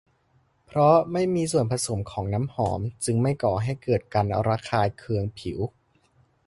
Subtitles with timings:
[0.65, 5.59] เพราะไม่มีส่วนผสมของน้ำหอม จึงไม่ก่อให้เกิดการระคายเคืองผิว